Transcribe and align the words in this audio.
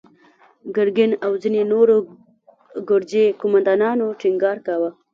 ګرګين 0.75 1.11
او 1.25 1.31
ځينو 1.41 1.63
نورو 1.73 1.95
ګرجي 2.89 3.25
قوماندانانو 3.39 4.05
ټينګار 4.21 4.57
کاوه. 4.65 4.89